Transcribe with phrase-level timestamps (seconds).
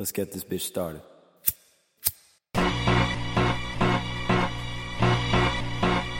[0.00, 1.02] Let's get this bitch started.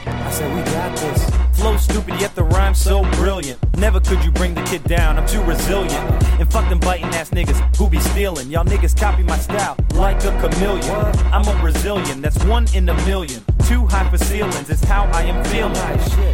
[0.05, 1.31] I said we got this.
[1.59, 3.57] Flow stupid, yet the rhyme so brilliant.
[3.77, 5.93] Never could you bring the kid down, I'm too resilient.
[6.39, 8.51] And fuck them biting ass niggas who be stealing.
[8.51, 10.95] Y'all niggas copy my style like a chameleon.
[11.33, 13.43] I'm a Brazilian, that's one in a million.
[13.71, 15.71] Too high for ceilings, it's how I am feeling.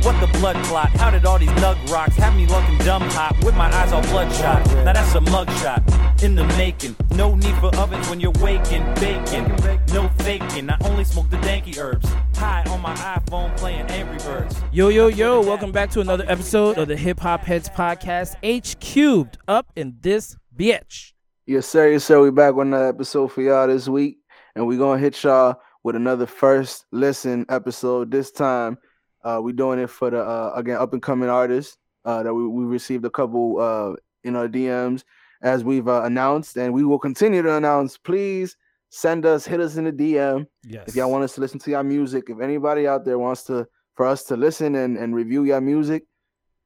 [0.01, 0.89] What the blood clot?
[0.97, 4.01] How did all these nug rocks have me looking dumb hot with my eyes all
[4.01, 4.65] bloodshot?
[4.83, 6.95] Now that's a mugshot in the making.
[7.11, 9.55] No need for ovens when you're waking, baking.
[9.93, 12.10] No faking, I only smoke the danky herbs.
[12.33, 14.60] High on my iPhone playing Angry Birds.
[14.71, 18.79] Yo, yo, yo, welcome back to another episode of the Hip Hop Heads Podcast, H
[18.79, 21.13] Cubed, up in this bitch.
[21.46, 21.91] Yes, sir.
[21.91, 22.19] Yes, sir.
[22.19, 24.18] We back with another episode for y'all this week,
[24.55, 28.11] and we gonna hit y'all with another first listen episode.
[28.11, 28.77] This time,
[29.23, 32.45] uh, we doing it for the uh, again up and coming artists uh, that we,
[32.45, 35.05] we received a couple uh, in our DMs
[35.41, 37.97] as we've uh, announced, and we will continue to announce.
[37.97, 38.58] Please
[38.89, 40.89] send us, hit us in the DM Yes.
[40.89, 42.25] if y'all want us to listen to your music.
[42.30, 43.65] If anybody out there wants to
[43.95, 46.03] for us to listen and, and review your music,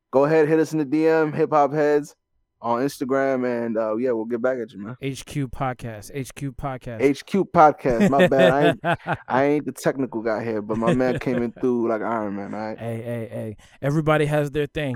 [0.09, 2.15] go ahead, hit us in the DM, Hip Hop Heads
[2.61, 4.93] on Instagram, and uh, yeah, we'll get back at you, man.
[5.03, 6.99] HQ Podcast, HQ Podcast.
[7.19, 8.09] HQ Podcast.
[8.09, 8.51] My bad.
[8.53, 12.01] I ain't, I ain't the technical guy here, but my man came in through like
[12.01, 12.53] Iron Man.
[12.53, 13.57] All right, Hey, hey, hey.
[13.81, 14.95] Everybody has their thing.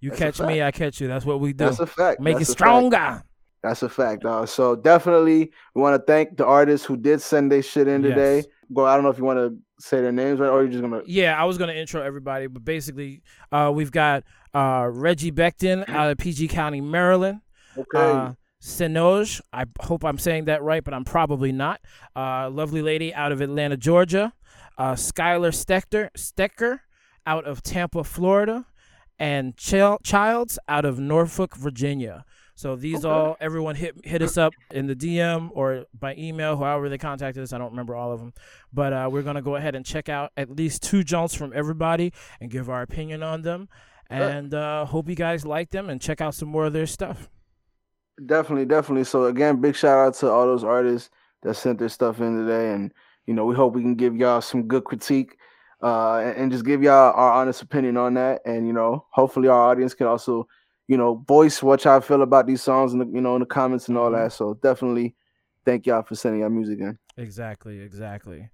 [0.00, 1.08] You That's catch me, I catch you.
[1.08, 1.64] That's what we do.
[1.64, 2.20] that's a fact.
[2.20, 2.58] Make That's it a fact.
[2.58, 3.22] stronger.
[3.62, 4.48] That's a fact, dog.
[4.48, 8.42] So definitely, we want to thank the artists who did send their shit in today.
[8.72, 8.86] Go.
[8.86, 11.02] I don't know if you want to say their names right, or you're just gonna.
[11.06, 16.10] Yeah, I was gonna intro everybody, but basically, uh, we've got uh, Reggie Beckton out
[16.10, 17.40] of PG County, Maryland.
[17.76, 17.98] Okay.
[17.98, 21.80] Uh, Sinoj, I hope I'm saying that right, but I'm probably not.
[22.14, 24.32] Uh, lovely lady out of Atlanta, Georgia.
[24.78, 26.80] Uh, Skylar Stecker, Stecker
[27.26, 28.66] out of Tampa, Florida.
[29.18, 32.24] And Chil- Childs out of Norfolk, Virginia.
[32.54, 33.08] So these Okay.
[33.08, 37.42] all, everyone hit hit us up in the DM or by email, however they contacted
[37.42, 37.52] us.
[37.52, 38.32] I don't remember all of them,
[38.72, 42.12] but uh, we're gonna go ahead and check out at least two jumps from everybody
[42.40, 43.68] and give our opinion on them.
[44.10, 47.30] And uh, hope you guys like them and check out some more of their stuff.
[48.26, 49.04] Definitely, definitely.
[49.04, 51.08] So again, big shout out to all those artists
[51.42, 52.92] that sent their stuff in today, and
[53.26, 55.36] you know we hope we can give y'all some good critique,
[55.82, 59.48] uh, and, and just give y'all our honest opinion on that, and you know hopefully
[59.48, 60.46] our audience can also,
[60.92, 63.46] you know, voice what y'all feel about these songs in the you know in the
[63.46, 64.16] comments and all Mhm.
[64.24, 64.32] that.
[64.32, 65.14] So definitely,
[65.64, 66.98] thank y'all for sending your music in.
[67.16, 68.50] Exactly, exactly.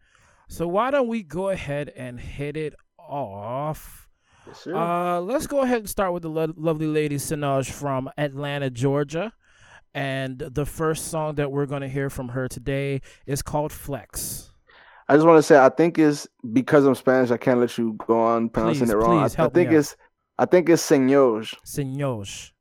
[0.48, 4.08] So why don't we go ahead and hit it off?
[4.46, 4.66] Yes.
[4.66, 9.32] Uh, let's go ahead and start with the lo- lovely lady Sinaj from Atlanta, Georgia.
[9.94, 14.50] And the first song that we're going to hear from her today is called Flex.
[15.08, 17.30] I just want to say I think it's because I'm Spanish.
[17.30, 19.18] I can't let you go on pronouncing Please, it wrong.
[19.18, 19.78] I- please I, help me think out.
[19.80, 19.96] it's
[20.38, 21.52] I think it's señor.
[21.64, 22.52] Senoj.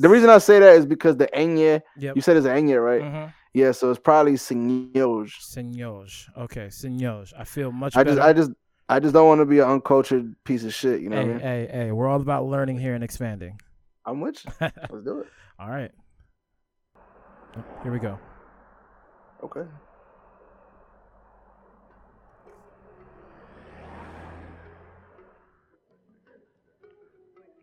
[0.00, 1.82] The reason I say that is because the enya.
[1.98, 2.16] Yep.
[2.16, 3.02] You said it's an enya, right?
[3.02, 3.30] Mm-hmm.
[3.54, 5.28] Yeah, so it's probably señor.
[5.28, 6.28] Senoj.
[6.38, 7.32] Okay, Senoj.
[7.38, 8.16] I feel much I better.
[8.16, 8.50] just, I just,
[8.88, 11.00] I just don't want to be an uncultured piece of shit.
[11.00, 11.40] You know hey, what I mean?
[11.40, 13.58] hey, hey, we're all about learning here and expanding.
[14.04, 14.50] I'm with you.
[14.60, 15.28] Let's do it.
[15.58, 15.92] all right.
[17.56, 18.18] Oh, Here we go.
[19.44, 19.62] Okay.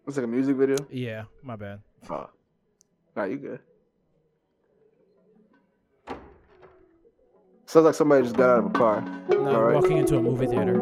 [0.09, 0.75] It's like a music video.
[0.89, 1.81] Yeah, my bad.
[2.09, 2.27] Oh,
[3.15, 3.59] nah, you good.
[7.67, 9.01] Sounds like somebody just got out of a car.
[9.29, 9.75] No, All right.
[9.75, 10.81] walking into a movie theater.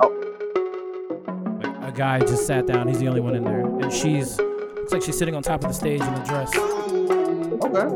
[0.00, 1.58] Oh.
[1.60, 2.86] Like, a guy just sat down.
[2.86, 5.70] He's the only one in there, and she's looks like she's sitting on top of
[5.70, 6.56] the stage in a dress.
[7.64, 7.88] Okay.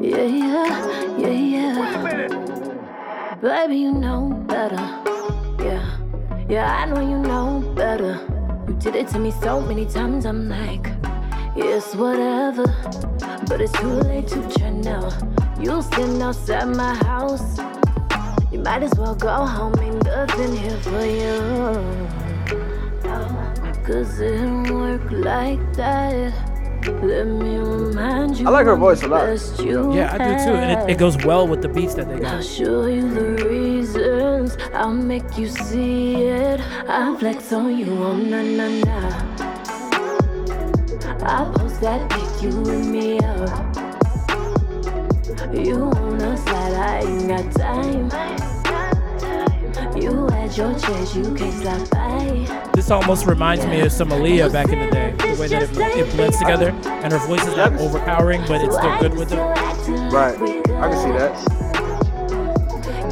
[0.00, 1.80] Yeah, yeah, yeah, yeah.
[1.80, 3.40] Wait a minute.
[3.40, 5.17] Baby, you know better.
[6.48, 8.18] Yeah, yeah, I know you know better.
[8.66, 10.86] You did it to me so many times, I'm like,
[11.54, 12.64] yes, whatever.
[13.46, 15.10] But it's too late to try now.
[15.60, 17.58] You'll stand outside my house.
[18.50, 22.08] You might as well go home, ain't nothing here for you.
[23.84, 26.32] Cause it don't work like that.
[27.02, 28.46] Let me remind you.
[28.46, 29.26] I like her voice a lot.
[29.26, 32.08] best you Yeah, I do too, and it, it goes well with the beats that
[32.08, 32.32] they got.
[32.32, 32.44] I'll got.
[32.46, 33.44] show you the
[34.38, 34.58] reasons.
[34.74, 36.60] I'll make you see it.
[36.88, 39.10] I flex on you, oh na na na.
[41.20, 43.76] I post that pic, you and me up.
[45.54, 48.10] You wanna slide, I ain't got time.
[50.00, 52.70] You had your chance, you can't slide by.
[52.74, 55.14] This almost reminds me of some Aaliyah back in the day.
[55.18, 58.76] The way that it, it blends together, and her voice is not overpowering, but it's
[58.76, 59.38] still good with it.
[60.12, 60.36] Right.
[60.38, 61.34] I can see that.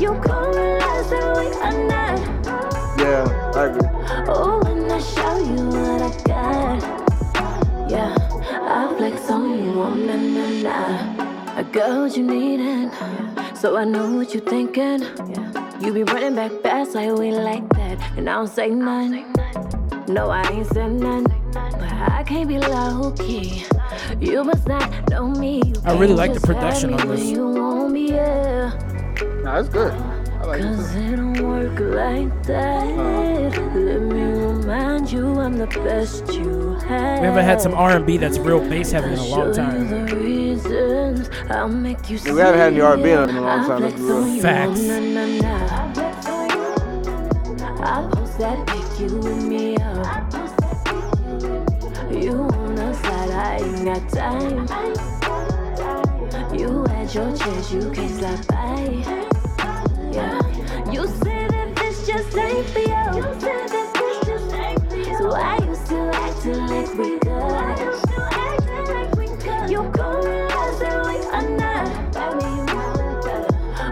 [0.00, 0.46] You come
[2.99, 3.88] Yeah, I agree.
[4.28, 7.90] Oh, and I show you what I got.
[7.90, 8.17] Yeah,
[8.50, 11.62] I flex on you, oh na na na.
[11.73, 12.90] got what you needin',
[13.55, 15.02] so I know what you thinking.
[15.02, 19.32] Yeah, you be running back fast like we like that, and I don't say none.
[20.08, 23.64] No, I ain't said none, but I can't be low key.
[24.20, 25.75] You must not know me.
[25.84, 27.25] I really like the production me on this.
[27.25, 28.73] You want me, yeah.
[29.43, 30.16] Nah, it's good.
[30.47, 31.01] I like Cause too.
[31.01, 32.87] it don't work like that.
[33.75, 37.21] Let me remind you I'm the best you had.
[37.21, 39.89] We haven't had some R&B that's real bass heavy in a long time.
[39.89, 43.83] the reasons I'll make you Yeah, we haven't had any R&B in a long time,
[43.83, 44.17] let's flex be real.
[44.23, 44.81] on you, Facts.
[48.39, 50.33] that pic, you with me up.
[52.13, 54.67] You wanna slide, I ain't got time.
[56.57, 59.25] You had your chance, you can't slide by.
[60.17, 62.87] You say that this just ain't for you.
[65.19, 67.79] So why you still acting like we good?
[67.79, 69.15] You still acting like
[70.25, 71.87] realize that we are not.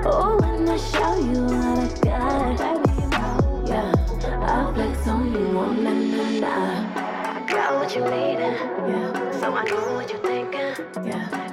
[0.07, 3.69] Oh, when I show you what I got.
[3.69, 3.93] Yeah.
[4.41, 7.47] I flex on you, oh, na na na.
[7.47, 8.57] Got what you needin'.
[8.89, 9.41] Yeah.
[9.41, 10.75] So I know what you thinking.
[11.07, 11.44] Yeah.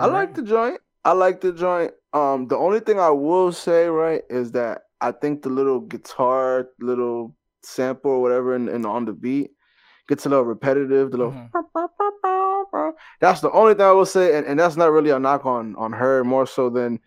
[0.00, 0.80] I like the joint.
[1.04, 1.92] I like the joint.
[2.12, 6.68] Um, the only thing I will say, right, is that I think the little guitar,
[6.80, 9.50] little sample or whatever, and, and on the beat
[10.08, 11.10] gets a little repetitive.
[11.10, 11.50] The little Mhm.
[13.20, 15.74] that's the only thing I will say, and, and that's not really a knock on
[15.76, 17.00] on her, more so than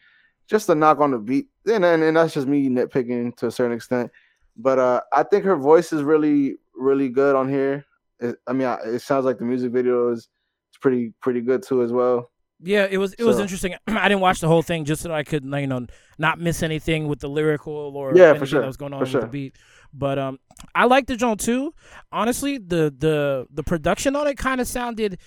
[0.48, 1.50] just a knock on the beat.
[1.66, 4.12] And and, and that's just me nitpicking to a certain extent.
[4.56, 7.86] But uh, I think her voice is really really good on here.
[8.20, 10.28] It, I mean, I, it sounds like the music video is
[10.70, 12.32] it's pretty pretty good too as well.
[12.60, 13.76] Yeah, it was it was interesting.
[13.88, 15.86] I didn't watch the whole thing just so I could you know
[16.18, 19.00] not miss anything with the lyrical or Yeah, for anything sure, that was going on
[19.00, 19.22] for with sure.
[19.22, 19.56] the beat.
[19.94, 20.40] But um,
[20.76, 21.74] I like the joint too.
[22.12, 25.20] Honestly, the the the production on it kind of sounded,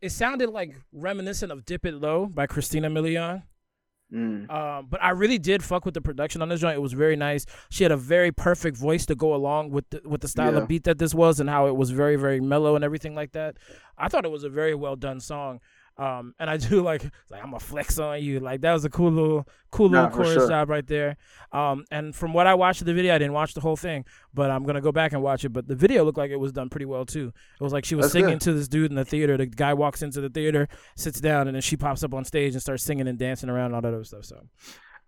[0.00, 3.42] it sounded like reminiscent of "Dip It Low" by Christina Milian.
[4.12, 4.50] Mm.
[4.50, 6.74] Um, but I really did fuck with the production on this joint.
[6.76, 7.46] It was very nice.
[7.70, 10.58] She had a very perfect voice to go along with the, with the style Yeah.
[10.60, 13.32] of beat that this was and how it was very very mellow and everything like
[13.32, 13.56] that.
[13.98, 15.60] I thought it was a very well done song.
[15.96, 18.40] Um, and I do like like I'm a flex on you.
[18.40, 20.48] Like that was a cool little cool little Nah, chorus sure.
[20.48, 21.16] job right there.
[21.52, 24.04] Um, and from what I watched of the video, I didn't watch the whole thing,
[24.32, 25.50] but I'm gonna go back and watch it.
[25.50, 27.32] But the video looked like it was done pretty well too.
[27.60, 28.40] It was like she was That's singing good.
[28.42, 29.36] to this dude in the theater.
[29.36, 32.54] The guy walks into the theater, sits down, and then she pops up on stage
[32.54, 34.24] and starts singing and dancing around and all that other stuff.
[34.24, 34.40] So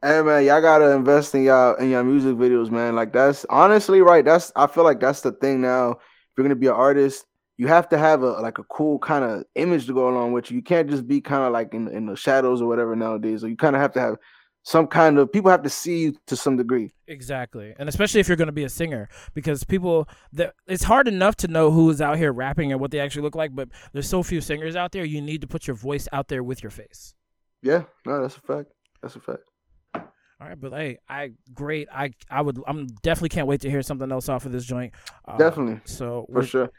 [0.02, 2.96] Hey man, y'all gotta invest in y'all in your music videos, man.
[2.96, 4.24] Like that's honestly right.
[4.24, 5.92] That's I feel like that's the thing now.
[5.92, 5.98] If
[6.36, 7.24] you're gonna be an artist,
[7.58, 10.50] you have to have a like a cool kind of image to go along with
[10.50, 10.56] you.
[10.56, 13.40] You can't just be kind of like in in the shadows or whatever nowadays.
[13.42, 14.16] So you kind of have to have
[14.64, 16.92] some kind of people have to see you to some degree.
[17.08, 21.08] Exactly, and especially if you're going to be a singer, because people that it's hard
[21.08, 23.68] enough to know who is out here rapping and what they actually look like, but
[23.92, 25.04] there's so few singers out there.
[25.04, 27.14] You need to put your voice out there with your face.
[27.62, 28.70] Yeah, no, that's a fact.
[29.02, 29.42] That's a fact.
[29.94, 31.88] All right, but hey, I great.
[31.92, 32.58] I I would.
[32.66, 34.92] I'm definitely can't wait to hear something else off of this joint.
[35.26, 36.70] Uh, Definitely, So for sure.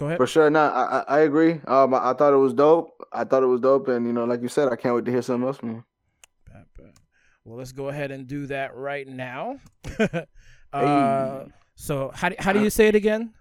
[0.00, 0.16] Go ahead.
[0.16, 0.48] For sure.
[0.48, 1.60] No, I, I agree.
[1.66, 2.96] Um, I, I thought it was dope.
[3.12, 5.10] I thought it was dope, and you know, like you said, I can't wait to
[5.10, 5.84] hear something else from you.
[6.46, 6.92] Bad, bad.
[7.44, 9.60] Well, let's go ahead and do that right now.
[10.00, 10.24] uh,
[10.72, 11.46] Hey.
[11.74, 13.34] So how do, how do you say it again?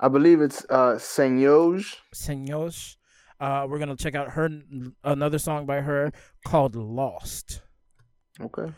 [0.00, 0.94] I believe it's uh.
[0.94, 2.96] Seños.
[3.38, 4.48] Uh, we're gonna check out her
[5.04, 6.10] another song by her
[6.46, 7.60] called "Lost."
[8.40, 8.72] Okay.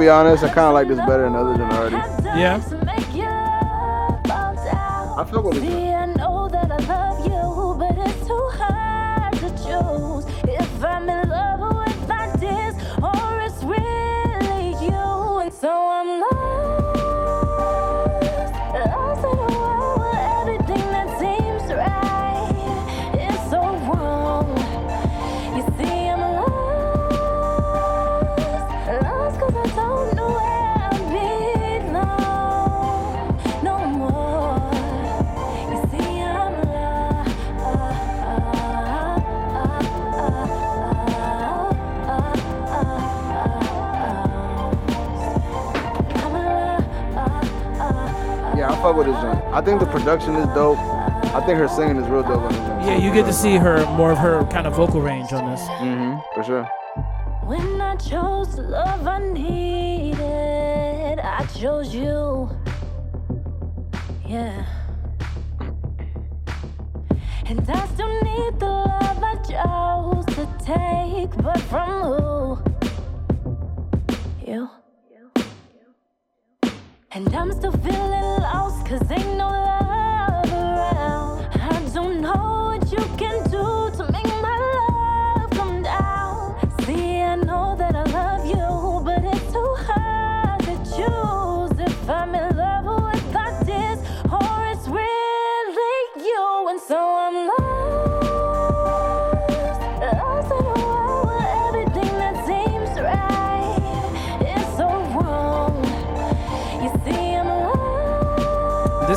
[0.00, 0.42] Be honest.
[0.42, 1.96] I kind of like this better than others than already.
[2.24, 2.56] Yeah.
[5.16, 5.60] I feel what See,
[49.60, 50.78] I think the production is dope.
[50.78, 52.86] I think her singing is real dope on this joint.
[52.86, 55.60] Yeah, you get to see her more of her kind of vocal range on this.
[55.60, 56.64] Mm-hmm, for sure.
[57.44, 62.48] When I chose the love I needed, I chose you.
[64.26, 64.64] Yeah.
[67.44, 72.59] And I still need the love I chose to take, but from who?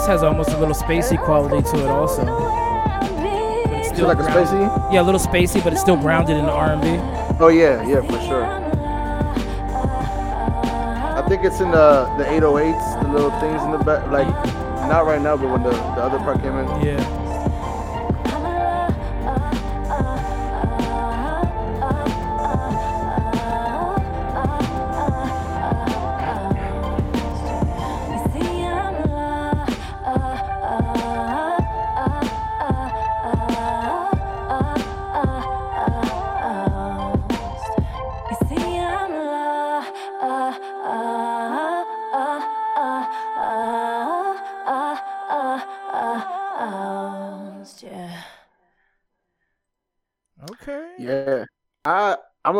[0.03, 2.23] This has almost a little spacey quality to it, also.
[3.71, 4.91] It's like a spacey?
[4.91, 6.87] Yeah, a little spacey, but it's still grounded in the R&B.
[7.39, 8.43] Oh yeah, yeah, for sure.
[11.15, 14.05] I think it's in uh, the the 808s, the little things in the back.
[14.11, 14.27] Like
[14.89, 16.67] not right now, but when the, the other part came in.
[16.85, 17.22] Yeah.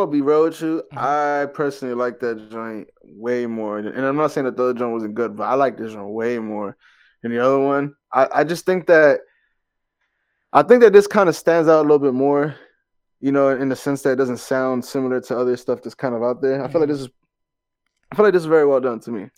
[0.06, 0.82] Gonna be real with you.
[0.92, 0.98] Mhm.
[0.98, 4.92] I personally like that joint way more, and I'm not saying that the other joint
[4.92, 6.76] wasn't good, but I like this joint way more
[7.22, 7.94] than the other one.
[8.12, 9.20] I I just think that
[10.52, 12.54] I think that this kind of stands out a little bit more,
[13.20, 16.14] you know, in the sense that it doesn't sound similar to other stuff that's kind
[16.14, 16.62] of out there.
[16.62, 17.08] I feel like this is
[18.12, 19.30] I feel like this is very well done to me.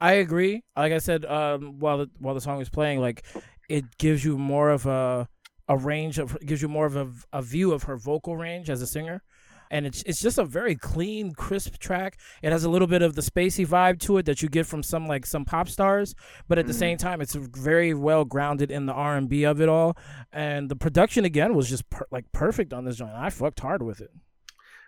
[0.00, 0.64] I agree.
[0.76, 3.24] Like I said, um, while the while the song was playing, like
[3.68, 5.28] it gives you more of a
[5.68, 8.82] a range of gives you more of a, a view of her vocal range as
[8.82, 9.22] a singer.
[9.70, 12.18] And it's it's just a very clean, crisp track.
[12.42, 14.82] It has a little bit of the spacey vibe to it that you get from
[14.82, 16.14] some like some pop stars,
[16.48, 19.60] but at the same time, it's very well grounded in the R and B of
[19.60, 19.96] it all.
[20.32, 23.12] And the production again was just per- like perfect on this joint.
[23.14, 24.10] I fucked hard with it.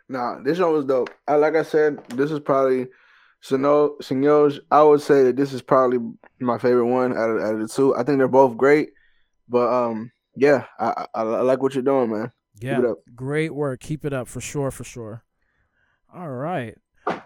[0.09, 1.11] Nah, this one was dope.
[1.27, 2.87] I like I said, this is probably
[3.41, 4.61] Sino Senors.
[4.71, 5.99] I would say that this is probably
[6.41, 7.95] my favorite one out of, out of the two.
[7.97, 8.91] I think they're both great,
[9.49, 12.33] but um, yeah, I, I, I like what you're doing, man.
[12.61, 12.81] Yeah,
[13.15, 13.81] great work.
[13.81, 15.25] Keep it up for sure, for sure.
[16.15, 16.77] All right.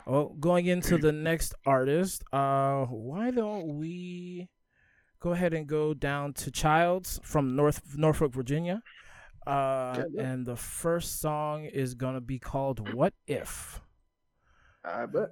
[0.07, 4.49] Well, going into the next artist, uh, why don't we
[5.21, 8.83] go ahead and go down to Childs from North Norfolk, Virginia?
[9.47, 13.81] Uh, and the first song is gonna be called "What If."
[14.85, 15.31] I bet.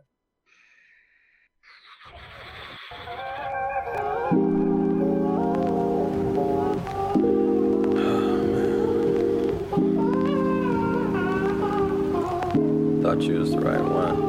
[13.17, 14.29] You was the right one.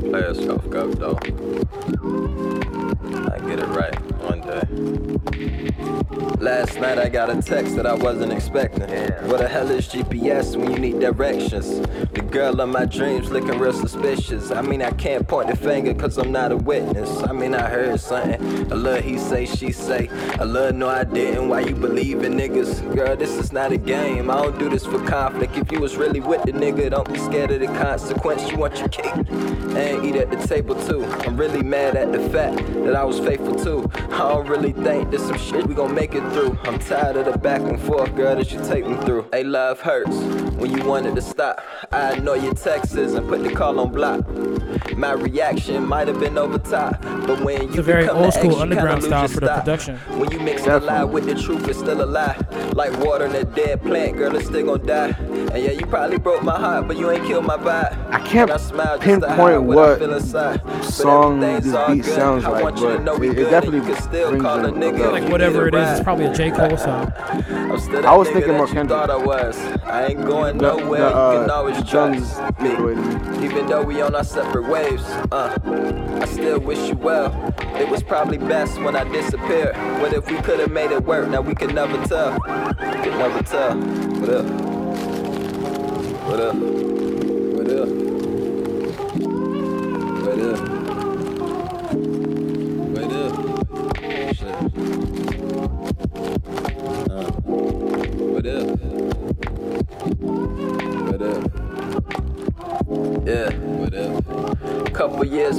[0.00, 1.18] Play us off go though.
[3.30, 5.68] I get it right one day.
[6.40, 8.88] Last night I got a text that I wasn't expecting.
[9.28, 11.80] What the hell is GPS when you need directions?
[12.12, 14.52] The girl of my dreams looking real suspicious.
[14.52, 17.22] I mean I can't point the finger cause I'm not a witness.
[17.24, 18.70] I mean I heard something.
[18.70, 20.08] A little he say, she say.
[20.38, 21.48] A little no I didn't.
[21.48, 22.94] Why you believe in niggas?
[22.94, 24.30] Girl, this is not a game.
[24.30, 25.56] I don't do this for conflict.
[25.56, 28.48] If you was really with the nigga, don't be scared of the consequence.
[28.50, 29.26] You want your cake
[29.78, 31.04] and eat at the table too.
[31.04, 33.90] I'm really mad at the fact that I was faithful too.
[33.94, 36.58] I don't really think there's some shit we gon' make it through.
[36.64, 39.26] I'm tired of the back and forth, girl, that you take me through.
[39.32, 41.60] Hey, love hurts when you wanted to stop.
[41.92, 44.26] I ignore your texts and put the call on block.
[44.96, 48.34] My reaction might have been over top, but when you It's a very become old
[48.34, 49.60] school ex, underground style for the stop.
[49.64, 49.96] production.
[50.18, 52.36] When you mix the lie with the truth, it's still a lie.
[52.74, 55.08] Like water in a dead plant, girl, it's still gon' die.
[55.52, 57.96] And yeah, you probably broke my heart, but you ain't killed my vibe.
[58.12, 60.12] I can't I smile just to hide pinpoint what I what feel
[60.82, 62.14] song this beat good.
[62.14, 64.68] sounds I like, want you but know it- it definitely can still brings call a
[64.68, 66.04] in nigga Like whatever need it a is, it's ride.
[66.04, 67.12] probably a J Cole song.
[67.18, 69.10] I'm still I was thinking nigga more Kendrick.
[69.10, 69.56] I was.
[69.84, 71.00] I ain't going The- nowhere.
[71.00, 73.44] the, you can uh, always trust give it away to me.
[73.44, 75.58] Even though we on our separate waves, uh,
[76.20, 77.32] I still wish you well.
[77.76, 79.76] It was probably best when I disappeared.
[80.00, 81.28] What if we could have made it work?
[81.28, 82.38] Now we could never tell.
[82.40, 83.76] Could never tell.
[83.76, 84.46] What up?
[86.26, 86.54] What up?
[86.56, 87.88] What up?
[90.24, 90.67] What up?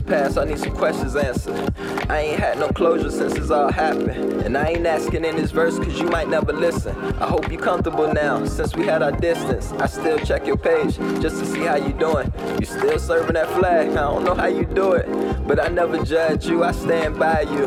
[0.10, 1.72] Past, I need some questions answered.
[2.10, 4.42] I ain't had no closure since this all happened.
[4.42, 6.98] And I ain't asking in this verse cause you might never listen.
[7.22, 9.72] I hope you comfortable now, since we had our distance.
[9.74, 12.34] I still check your page just to see how you doing.
[12.60, 15.08] You still serving that flag, I don't know how you do it.
[15.48, 17.66] But I never judge you, I stand by you.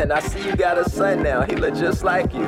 [0.00, 2.44] And I see you got a son now, he look just like you.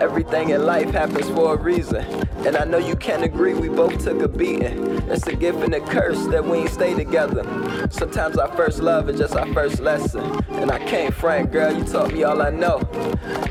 [0.00, 2.04] Everything in life happens for a reason.
[2.44, 4.88] And I know you can't agree, we both took a beating.
[5.08, 7.42] It's a gift and a curse that we ain't stay together.
[7.92, 10.22] Sometimes our first love is just our first lesson.
[10.48, 12.78] And I can't front, girl, you taught me all I know.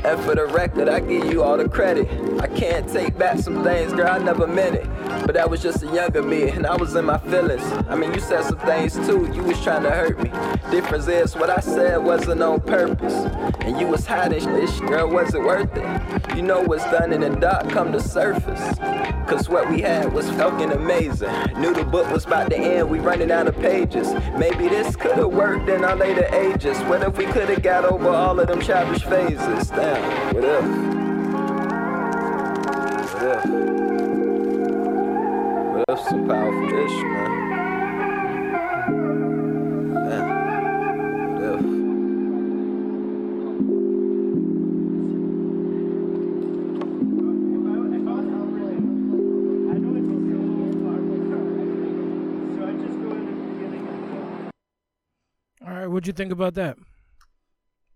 [0.04, 2.08] And for the record, I give you all the credit.
[2.40, 4.86] I can't take back some things, girl, I never meant it.
[5.24, 7.62] But that was just a younger me, and I was in my feelings.
[7.88, 10.30] I mean, you said some things too, you was trying to hurt me.
[10.70, 13.14] Difference is, what I said wasn't on purpose.
[13.60, 16.36] And you was hiding this, girl, was it worth it?
[16.36, 18.78] You know what's done in the dark come to surface.
[19.28, 21.32] Cause what we had was fucking amazing.
[21.58, 24.12] Knew the book was about to end, we running out of pages.
[24.36, 26.76] Maybe this could've worked in our later ages.
[26.84, 29.68] What if we could've got over all of them childish phases?
[29.68, 30.91] Damn, what if?
[36.22, 37.30] What powerful ish, man?
[39.92, 40.24] Man,
[41.32, 41.60] what if?
[55.66, 56.78] All right, what'd you think about that?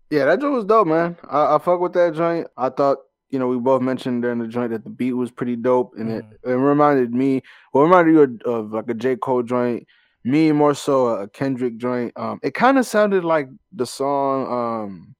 [0.09, 1.15] Yeah, that joint was dope, man.
[1.29, 2.47] I, I fuck with that joint.
[2.57, 2.97] I thought,
[3.29, 6.11] you know, we both mentioned during the joint that the beat was pretty dope, and
[6.11, 7.41] it, it reminded me,
[7.73, 9.85] well, it reminded you of, of like a J Cole joint.
[10.23, 12.11] Me more so a Kendrick joint.
[12.17, 14.51] Um, it kind of sounded like the song.
[14.51, 15.15] Um,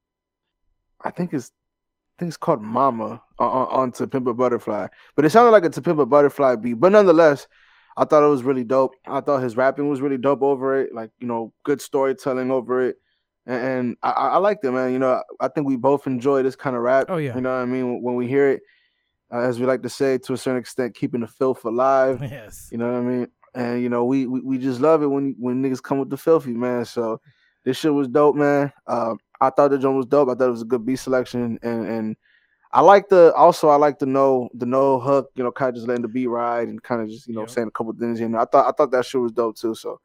[1.02, 1.52] I think it's,
[2.18, 5.52] I think it's called "Mama" on, on, on "To Pimp a Butterfly," but it sounded
[5.52, 6.74] like a "To Pimp a Butterfly" beat.
[6.74, 7.48] But nonetheless,
[7.96, 8.96] I thought it was really dope.
[9.06, 10.94] I thought his rapping was really dope over it.
[10.94, 12.98] Like you know, good storytelling over it
[13.48, 14.94] and, and I, I liked it, man.
[14.94, 17.08] You know, I think we both enjoy this kind of rap.
[17.10, 17.34] Oh, yeah.
[17.34, 18.04] you know what I mean.
[18.04, 18.62] When we hear it,
[19.34, 22.22] uh, as we like to say, to a certain extent, keeping the filth alive.
[22.32, 22.70] Yes.
[22.72, 23.28] You know what I mean.
[23.56, 26.18] And you know, we, we we just love it when when niggas come with the
[26.18, 26.86] filthy, man.
[26.86, 27.20] So
[27.66, 28.72] this shit was dope, man.
[28.86, 30.30] Um, I thought the joint was dope.
[30.30, 32.16] I thought it was a good beat selection, and and
[32.72, 35.76] I like the also I like to know the no hook, you know, kind of
[35.76, 37.50] just letting the beat ride and kind of just you know Yep.
[37.50, 38.20] saying a couple things.
[38.20, 39.74] You know, I thought I thought that shit was dope too.
[39.74, 40.00] So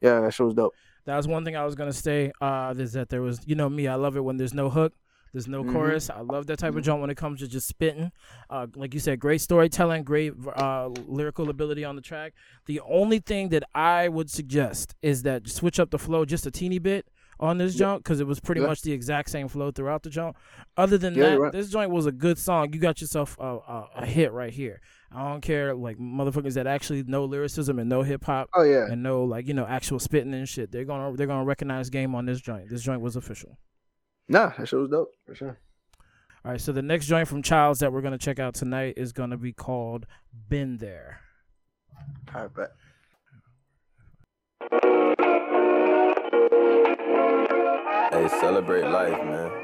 [0.00, 0.74] yeah, that shit was dope.
[1.06, 2.32] That was one thing I was gonna say.
[2.40, 3.88] Uh, is that there was, you know, me.
[3.88, 4.94] I love it when there's no hook,
[5.32, 5.72] there's no Mhm.
[5.72, 6.08] chorus.
[6.10, 8.10] I love that type of joint when it comes to just spitting.
[8.48, 12.32] Uh, like you said, great storytelling, great uh, lyrical ability on the track.
[12.66, 16.50] The only thing that I would suggest is that switch up the flow just a
[16.50, 17.06] teeny bit
[17.40, 18.68] on this joint because it was pretty Yeah.
[18.68, 20.36] much the exact same flow throughout the joint.
[20.76, 21.52] Other than Yeah, that, right.
[21.52, 22.72] this joint was a good song.
[22.72, 24.80] You got yourself a, a, a hit right here.
[25.14, 28.86] I don't care like motherfuckers that actually know lyricism and know hip hop Oh yeah,
[28.90, 30.72] and know like you know actual spitting and shit.
[30.72, 32.68] They're gonna they're gonna recognize game on this joint.
[32.68, 33.56] This joint was official.
[34.28, 35.60] nah, that shit was dope for sure.
[36.44, 39.12] All right, so the next joint from Childs that we're gonna check out tonight is
[39.12, 40.06] gonna be called
[40.48, 41.20] "Been There."
[42.34, 42.70] All right, bet.
[48.12, 49.63] Hey, celebrate life, man.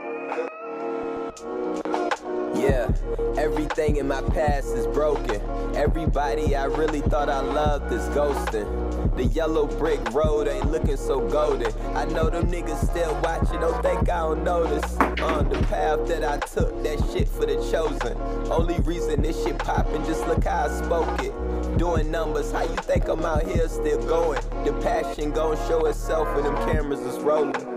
[2.61, 2.93] Yeah,
[3.39, 5.41] everything in my past is broken.
[5.75, 9.17] Everybody I really thought I loved is ghosting.
[9.17, 11.73] The yellow brick road ain't looking so golden.
[11.97, 14.95] I know them niggas still watching, oh, don't think I don't notice.
[15.23, 18.15] On the path that I took, that shit for the chosen.
[18.53, 21.79] Only reason this shit poppin', just look how I spoke it.
[21.79, 24.43] Doing numbers, how you think I'm out here still going?
[24.67, 27.70] The passion gon' show itself when them cameras is rolling.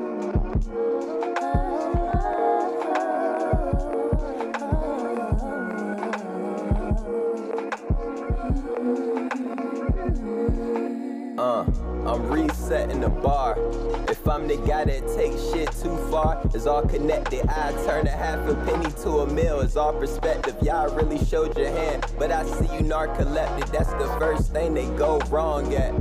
[12.05, 13.55] I'm resetting the bar.
[14.09, 17.47] If I'm the guy that takes shit too far, it's all connected.
[17.47, 19.61] I turn a half a penny to a mill.
[19.61, 20.55] It's all perspective.
[20.61, 23.71] Y'all really showed your hand, but I see you narcoleptic.
[23.71, 25.93] That's the first thing they go wrong at.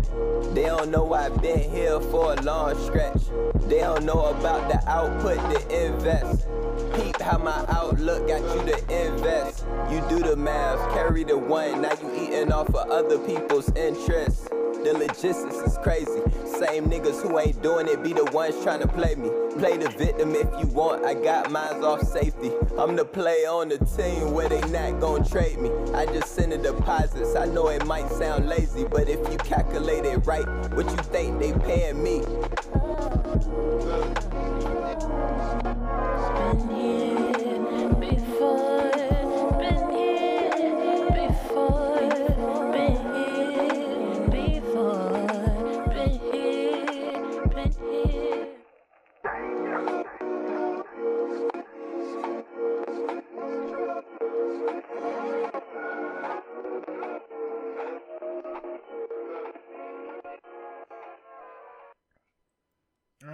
[0.54, 3.22] They don't know I've been here for a long stretch.
[3.68, 6.48] They don't know about the output to invest.
[6.96, 9.64] Peep how my outlook got you to invest.
[9.88, 11.82] You do the math, carry the one.
[11.82, 14.48] Now you eating off of other people's interests.
[14.84, 16.20] The logistics is crazy.
[16.44, 19.30] Same niggas who ain't doing it be the ones trying to play me.
[19.58, 21.04] Play the victim if you want.
[21.04, 22.50] I got mines off safety.
[22.76, 25.70] I'm the player on the team where they not gonna trade me.
[25.94, 27.36] I just send the deposits.
[27.36, 31.38] I know it might sound lazy, but if you calculate it right, what you think
[31.38, 32.22] they paying me?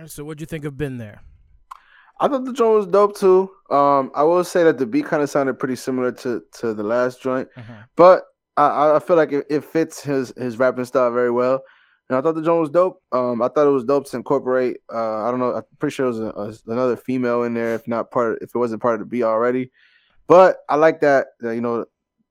[0.08, 0.12] Right.
[0.12, 1.22] So what'd you think of Been There?
[2.20, 3.50] I thought the joint was dope too.
[3.70, 6.82] Um, I will say that the beat kind of sounded pretty similar to to the
[6.82, 7.48] last joint,
[7.94, 8.24] but
[8.56, 11.62] I, I feel like it, it fits his his rapping style very well.
[12.08, 13.02] And I thought the joint was dope.
[13.12, 14.78] Um, I thought it was dope to incorporate.
[14.92, 15.54] Uh, I don't know.
[15.56, 18.54] I'm pretty sure there was a, a, another female in there, if not part, if
[18.54, 19.70] it wasn't part of the beat already.
[20.26, 21.84] But I like that, that you know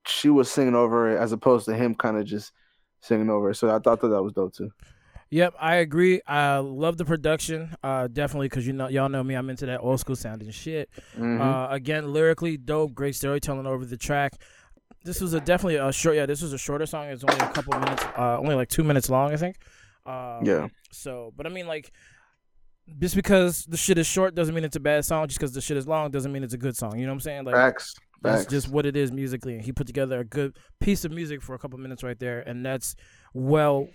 [0.06, 2.52] she was singing over it as opposed to him kind of just
[3.02, 3.56] singing over it.
[3.56, 4.72] So I thought that, that was dope too.
[5.30, 6.22] Yep, I agree.
[6.26, 9.36] I love the production, uh, definitely because you know y'all know me.
[9.36, 10.90] I'm into that old school sounding shit.
[11.18, 11.42] Mhm.
[11.42, 14.34] Uh, again, lyrically dope, great storytelling over the track.
[15.04, 16.16] This was a definitely a short.
[16.16, 17.08] Yeah, this was a shorter song.
[17.08, 19.58] It's only a couple minutes, uh, only like two minutes long, I think.
[20.06, 20.68] Um, Yeah.
[20.92, 21.92] So, but I mean, like,
[23.00, 25.28] just because the shit is short doesn't mean it's a bad song.
[25.28, 26.98] Just because the shit is long doesn't mean it's a good song.
[26.98, 27.44] You know what I'm saying?
[27.44, 27.96] Like, Facts.
[28.22, 28.52] that's Facts.
[28.52, 29.56] just what it is musically.
[29.56, 32.40] And he put together a good piece of music for a couple minutes right there,
[32.40, 32.96] and that's
[33.34, 33.90] well,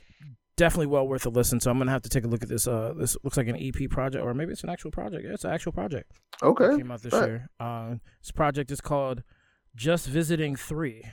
[0.56, 1.60] definitely well worth a listen.
[1.60, 2.66] So I'm gonna have to take a look at this.
[2.66, 5.24] Uh, this looks like an EP project, or maybe it's an actual project.
[5.24, 6.12] Yeah, it's an actual project.
[6.42, 6.76] okay.
[6.76, 7.28] came out this bet.
[7.28, 7.48] year.
[7.60, 9.22] Uh, this project is called
[9.74, 11.04] Just Visiting Three.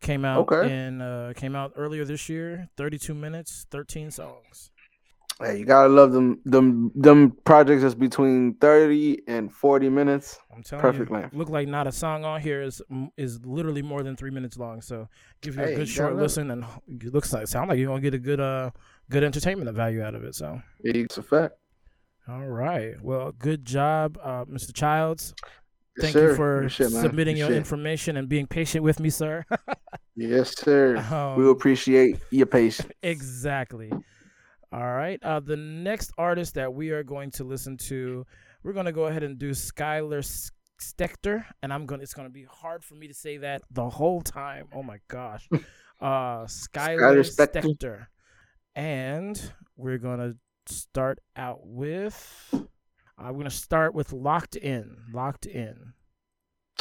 [0.00, 0.72] Came out Okay.
[0.74, 2.68] in uh, came out earlier this year.
[2.78, 4.70] 32 minutes, 13 songs.
[5.40, 10.38] Hey, you gotta love them them them projects that's between thirty and forty minutes.
[10.54, 11.34] I'm telling Perfect you, length.
[11.34, 12.82] look like not a song on here is
[13.16, 14.82] is literally more than three minutes long.
[14.82, 15.08] So
[15.40, 16.22] give you a good you short gotta love it.
[16.24, 18.70] listen, and it looks like sound like you're gonna get a good uh
[19.08, 20.34] good entertainment value out of it.
[20.34, 21.54] So It's a fact.
[22.28, 24.74] all right, well, good job, uh, Mr.
[24.74, 25.32] Childs.
[25.96, 26.28] Yes, Thank sir.
[26.30, 29.44] you for shit, submitting your information and being patient with me, sir.
[30.16, 30.98] Yes, sir.
[30.98, 32.90] Um, we appreciate your patience.
[33.02, 33.90] Exactly.
[34.72, 35.20] All right.
[35.22, 38.24] Uh, the next artist that we are going to listen to,
[38.62, 40.22] we're going to go ahead and do Skylar
[40.80, 42.00] Stechter, and I'm going.
[42.00, 44.68] to It's going to be hard for me to say that the whole time.
[44.74, 45.48] Oh my gosh.
[46.00, 47.62] Uh, Skylar Stechter.
[47.62, 48.06] Stechter,
[48.74, 50.34] and we're going to
[50.72, 52.54] start out with.
[53.18, 54.96] I'm going to start with Locked In.
[55.12, 55.92] Locked In.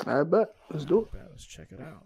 [0.06, 0.56] I bet.
[0.72, 1.20] Let's do it.
[1.30, 2.06] Let's check it out.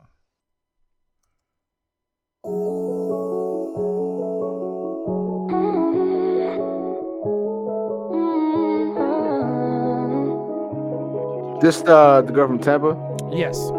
[11.64, 12.92] This uh the girl from Tampa.
[13.32, 13.72] Yes.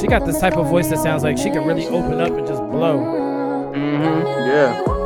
[0.00, 2.46] She got this type of voice that sounds like she could really open up and
[2.46, 3.72] just blow.
[3.74, 4.26] Mm-hmm.
[4.48, 4.99] Yeah.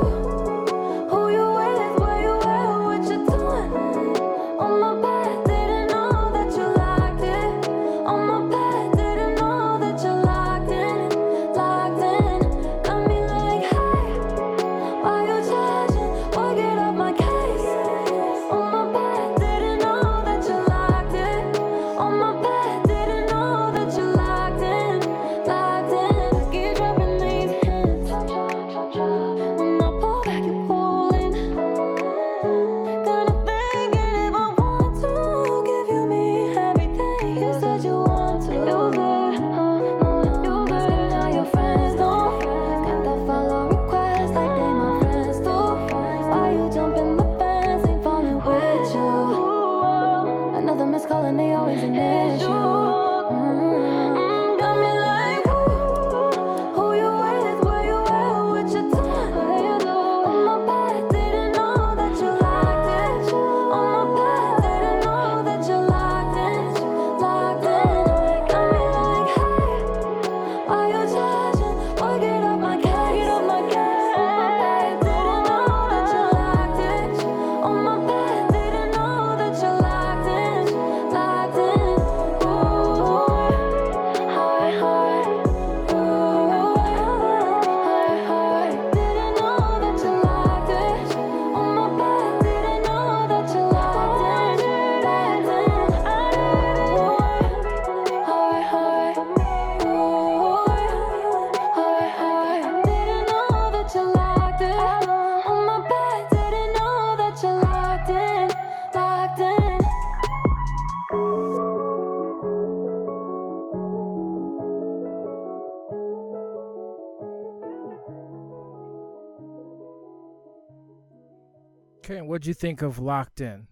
[122.44, 123.66] What'd you think of Locked In?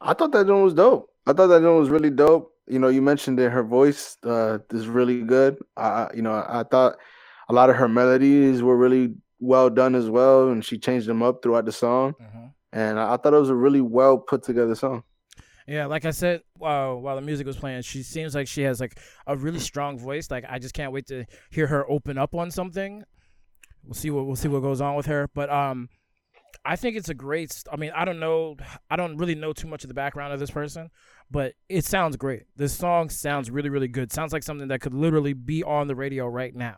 [0.00, 1.10] I thought that one was dope.
[1.26, 2.50] I thought that one was really dope.
[2.66, 5.58] You know, you mentioned that her voice uh, is really good.
[5.76, 6.96] I, you know, I thought
[7.50, 11.22] a lot of her melodies were really well done as well, and she changed them
[11.22, 12.14] up throughout the song.
[12.18, 12.46] Mm-hmm.
[12.72, 15.02] And I, thought it was a really well put together song.
[15.66, 18.80] Yeah, like I said uh, while the music was playing, she seems like she has
[18.80, 20.30] like a really strong voice.
[20.30, 23.04] Like I just can't wait to hear her open up on something.
[23.84, 25.28] We'll see what we'll see what goes on with her.
[25.34, 25.88] But um,
[26.64, 27.52] I think it's a great.
[27.52, 28.56] st- I mean, I don't know.
[28.90, 30.90] I don't really know too much of the background of this person,
[31.30, 32.42] but it sounds great.
[32.56, 34.12] This song sounds really, really good.
[34.12, 36.76] Sounds like something that could literally be on the radio right now.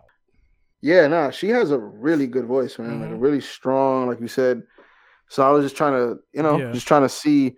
[0.81, 3.01] Yeah, nah, she has a really good voice, man.
[3.01, 3.21] Like a Mhm.
[3.23, 4.63] really strong, like you said.
[5.29, 6.73] So I was just trying to, you know, Yeah.
[6.73, 7.57] just trying to see.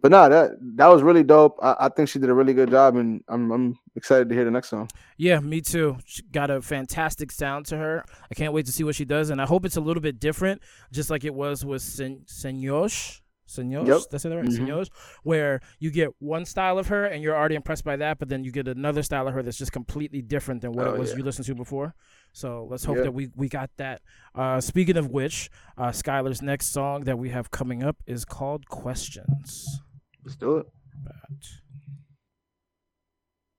[0.00, 1.58] But nah, that that was really dope.
[1.62, 4.44] I, I think she did a really good job, and I'm I'm excited to hear
[4.44, 4.88] the next song.
[5.18, 5.98] Yeah, me too.
[6.06, 8.04] She got a fantastic sound to her.
[8.30, 10.18] I can't wait to see what she does, and I hope it's a little bit
[10.20, 13.20] different, just like it was with Sen- Senyosh.
[13.48, 14.00] Senyosh, Yep.
[14.10, 14.44] that's it, right?
[14.46, 14.56] Mhm.
[14.66, 14.88] Senyosh,
[15.24, 18.44] where you get one style of her and you're already impressed by that, but then
[18.44, 21.10] you get another style of her that's just completely different than what Oh, it was
[21.10, 21.18] yeah.
[21.18, 21.94] you listened to before.
[22.32, 24.00] So let's hope that we we got that.
[24.34, 28.66] Uh, speaking of which, uh, Skylar's next song that we have coming up is called
[28.68, 29.80] Questions.
[30.24, 30.66] Let's do it.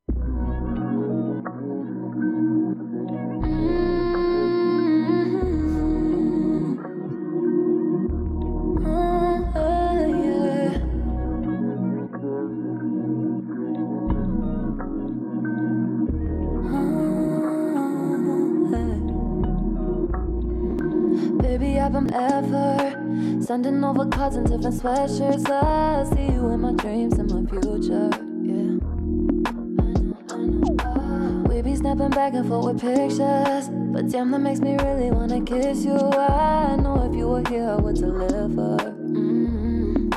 [0.10, 0.73] Baby,
[21.96, 25.48] I've been ever sending over cards and different sweatshirts.
[25.48, 28.10] I see you in my dreams and my future.
[28.42, 28.80] Yeah.
[31.48, 33.70] We be snapping back and forth with pictures.
[33.70, 35.94] But damn, that makes me really wanna kiss you.
[35.96, 38.78] I know if you were here, I would deliver.
[39.12, 40.10] Mm.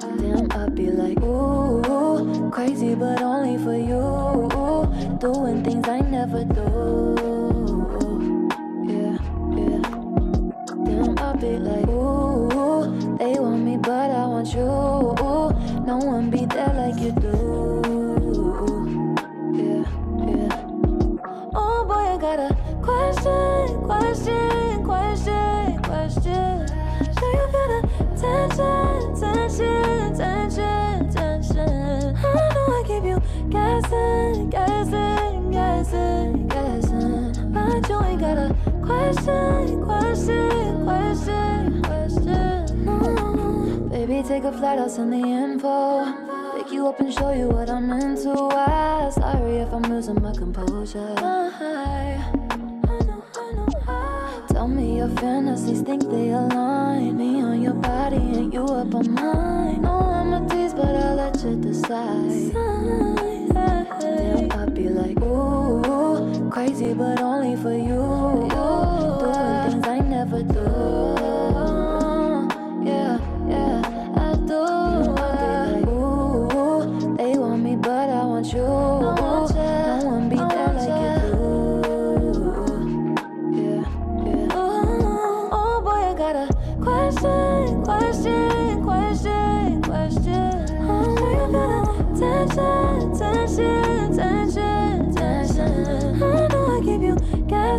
[0.00, 5.18] Damn, I'd be like, ooh, crazy, but only for you.
[5.20, 7.27] Doing things I never do.
[44.58, 46.04] Take I'll send the info.
[46.56, 48.32] Pick you up and show you what I'm into.
[48.32, 51.14] I sorry if I'm losing my composure.
[51.16, 52.18] I
[54.48, 57.16] Tell me your fantasies, think they align.
[57.16, 59.82] Me on your body and you up on mine.
[59.82, 62.52] No, I'm a tease, but I'll let you decide.
[64.00, 67.17] Damn, I'd be like, ooh, crazy, but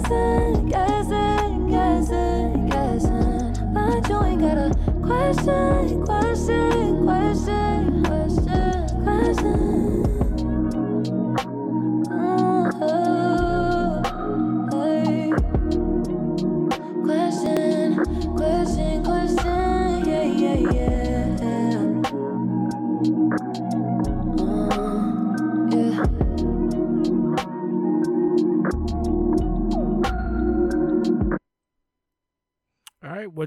[0.09, 3.73] guessing, guessing, guessing.
[3.73, 4.71] But you ain't got a
[5.03, 5.78] question,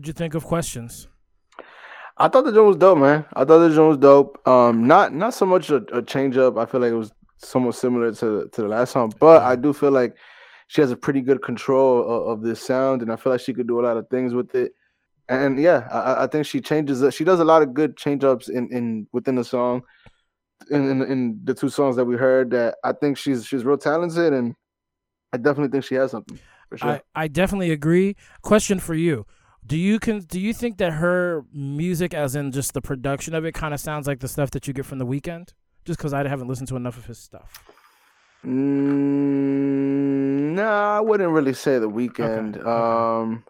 [0.03, 1.07] what'd you think of Questions?
[2.19, 3.25] I thought the joint was dope, man.
[3.35, 4.49] I thought the joint was dope.
[4.49, 6.57] Um, not not so much a, a change up.
[6.57, 9.73] I feel like it was somewhat similar to to the last song, but I do
[9.73, 10.17] feel like
[10.67, 13.55] she has a pretty good control of, of this sound, and I feel like she
[13.55, 14.73] could do a lot of things with it.
[15.29, 17.15] And yeah, I, I think she changes.
[17.15, 19.83] She does a lot of good change ups in, in within the song,
[20.69, 22.51] in, in in the two songs that we heard.
[22.51, 24.57] That I think she's she's real talented, and
[25.33, 26.91] I definitely think she has something for sure.
[26.91, 28.17] I, I definitely agree.
[28.43, 29.27] Question for you.
[29.65, 33.45] Do you can do you think that her music as in just the production of
[33.45, 35.53] it kind of sounds like the stuff that you get from the Weeknd?
[35.85, 37.65] Just because I haven't listened to enough of his stuff.
[38.45, 42.59] Mm, nah, I wouldn't really say the Weeknd.
[42.59, 42.69] okay.
[42.69, 43.45] Um,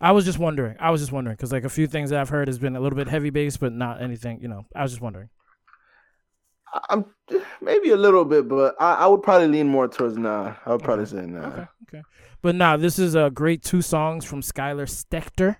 [0.00, 0.76] I was just wondering.
[0.78, 2.80] I was just wondering because like a few things that I've heard has been a
[2.80, 4.40] little bit heavy bass, but not anything.
[4.40, 5.30] You know, I was just wondering.
[6.90, 7.04] I'm
[7.60, 10.54] maybe a little bit, but I, I would probably lean more towards nah.
[10.66, 11.46] I would probably say nah.
[11.46, 12.02] Okay, okay.
[12.42, 15.56] But nah, this is a great two songs from Skylar Stechter.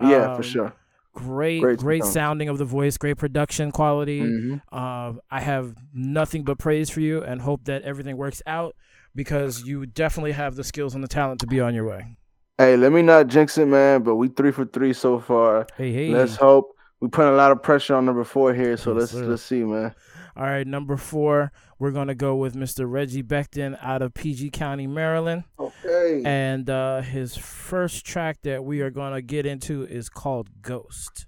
[0.00, 0.72] Yeah, Um, for sure.
[1.14, 4.20] Great, Great great, sounding of the voice, great production quality.
[4.20, 4.60] Mhm.
[4.70, 8.76] Uh, I have nothing but praise for you and hope that everything works out
[9.14, 12.18] because you definitely have the skills and the talent to be on your way.
[12.58, 14.02] Hey, let me not jinx it, man.
[14.02, 15.66] But we three for three so far.
[15.78, 16.08] Hey, hey.
[16.10, 16.76] Let's hope.
[17.00, 19.24] We put a lot of pressure on number four here, so Yes, let's sir.
[19.26, 19.94] let's see, man.
[20.36, 22.90] All right, number four, we're gonna go with Mr.
[22.90, 26.22] Reggie Beckton out of PG County, Maryland, Okay.
[26.26, 31.26] and uh, his first track that we are gonna get into is called Ghost.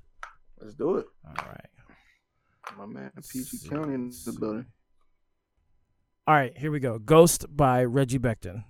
[0.61, 1.07] Let's do it.
[1.27, 1.71] All right,
[2.77, 4.67] My man, PG County in the building.
[6.27, 6.99] all right, here we go.
[6.99, 8.65] Ghost by Reggie Beckton.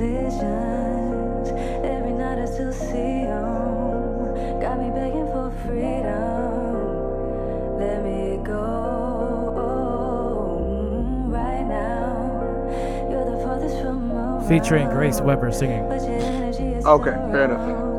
[0.00, 1.50] Visions,
[1.84, 4.58] every night I still see 'em.
[4.58, 6.88] Got me begging for freedom.
[7.78, 8.56] Let me go
[11.28, 12.16] right now.
[13.10, 14.44] You're the farthest from around.
[14.48, 15.86] Featuring Grace Weber singing.
[15.86, 17.89] But your energy is Okay, fair enough.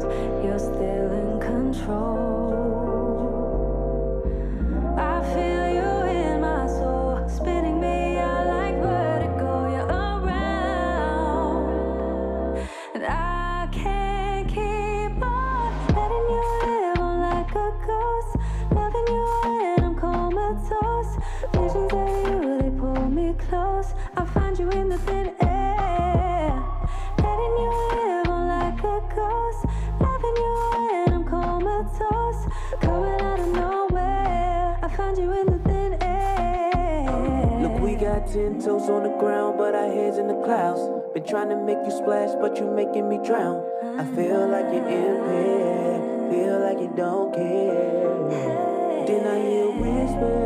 [39.81, 40.81] Our heads in the clouds.
[41.13, 43.65] Been trying to make you splash, but you're making me drown.
[43.97, 49.05] I feel like you're impaired, feel like you don't care.
[49.07, 50.37] Then I hear whisper,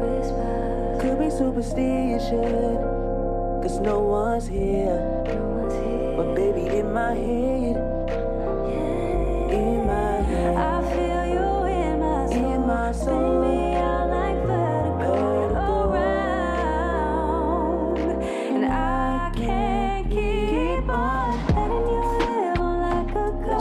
[0.00, 2.78] Whisper, could be superstition,
[3.62, 5.24] cause no one's here.
[5.26, 6.14] no one's here.
[6.16, 7.53] But baby, in my head,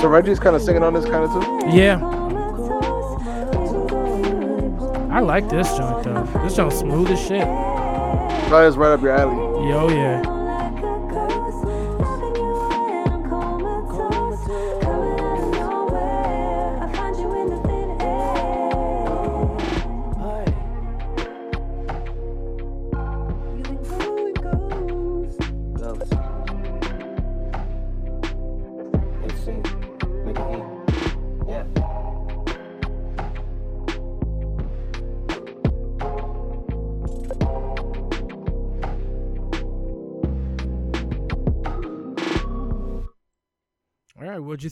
[0.04, 1.78] So Reggie's kind of singing on this kind of too.
[1.78, 3.24] Yeah, Comatose.
[3.24, 6.24] Visions of you, they pull I like this joint though.
[6.44, 7.48] This joint's smooth as shit.
[8.50, 9.70] Probably is right up your alley.
[9.70, 10.43] Yo, yeah.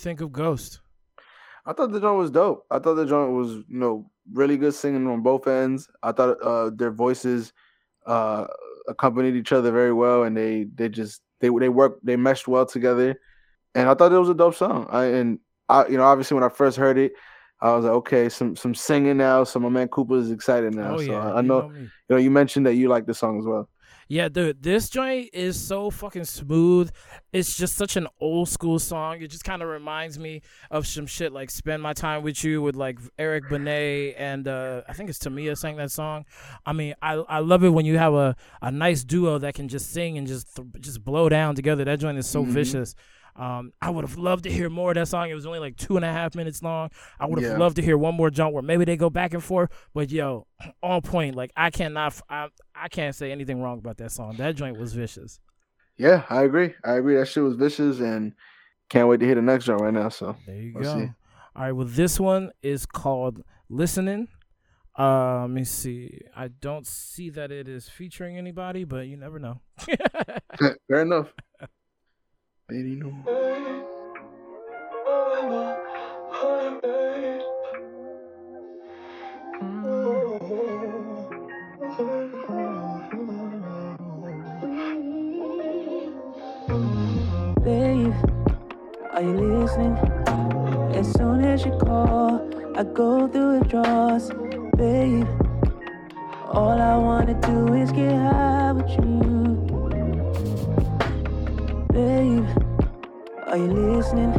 [0.01, 0.81] Think of Ghost?
[1.65, 2.65] I thought the joint was dope.
[2.71, 5.87] I thought the joint was, you know, really good singing on both ends.
[6.01, 7.53] I thought uh, their voices
[8.05, 8.47] uh,
[8.87, 12.65] accompanied each other very well, and they they just they they worked they meshed well
[12.65, 13.19] together.
[13.75, 14.87] And I thought it was a dope song.
[14.89, 15.39] I and
[15.69, 17.13] I you know obviously when I first heard it,
[17.61, 19.43] I was like, okay, some some singing now.
[19.43, 20.95] So my man Cooper is excited now.
[20.95, 23.13] oh so yeah, I, I you know, you know you mentioned that you like the
[23.13, 23.69] song as well.
[24.11, 26.91] Yeah, dude, this joint is so fucking smooth.
[27.31, 29.21] It's just such an old school song.
[29.21, 32.61] It just kind of reminds me of some shit like "Spend My Time with You"
[32.61, 36.25] with like Eric Benet and uh, I think it's Tamia sang that song.
[36.65, 39.69] I mean, I I love it when you have a, a nice duo that can
[39.69, 41.85] just sing and just th- just blow down together.
[41.85, 42.49] That joint is so Mhm.
[42.49, 42.95] vicious.
[43.35, 45.29] Um, I would have loved to hear more of that song.
[45.29, 46.89] It was only like two and a half minutes long.
[47.19, 47.57] I would have Yeah.
[47.57, 49.69] loved to hear one more jump where maybe they go back and forth.
[49.93, 50.47] But yo,
[50.83, 51.35] on point.
[51.35, 54.35] Like I cannot, I, I can't say anything wrong about that song.
[54.37, 55.39] That joint was vicious.
[55.97, 56.73] Yeah, I agree.
[56.83, 57.15] I agree.
[57.15, 58.33] That shit was vicious, and
[58.89, 60.09] can't wait to hear the next joint right now.
[60.09, 60.99] So There you Let's go.
[60.99, 61.11] see.
[61.55, 61.71] All right.
[61.73, 64.27] Well, this one is called "Listening."
[64.97, 66.19] Uh, let me see.
[66.35, 69.61] I don't see that it is featuring anybody, but you never know.
[70.89, 71.27] fair enough.
[72.71, 73.11] No.
[87.61, 88.13] Babe,
[89.11, 89.97] are you listening?
[90.95, 94.31] As soon as you call, I go through withdrawals,
[94.77, 95.27] babe.
[96.47, 99.57] All I wanna do is get high with you,
[101.91, 102.60] babe.
[103.51, 104.31] Are you listening?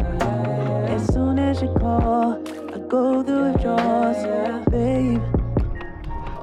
[0.89, 2.43] As soon as you call,
[2.75, 4.17] I go through withdrawals,
[4.71, 5.21] babe.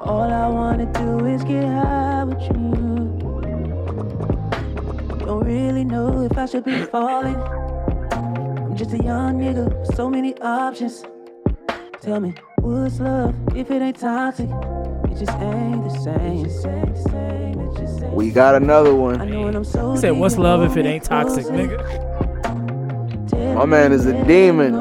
[0.02, 3.18] All I wanna do is get high with you.
[5.26, 7.34] Don't really know if I should be falling.
[7.34, 11.02] I'm just a young nigga with so many options.
[12.00, 14.48] Tell me, what's love if it ain't toxic?
[15.10, 16.38] It just ain't the same.
[16.38, 17.60] It just ain't the same.
[17.62, 19.20] It just ain't We got another one.
[19.20, 21.66] I know when I'm so He said, "What's love if it ain't toxic, closer.
[21.68, 22.09] nigga?"
[23.60, 24.72] My man is a demon.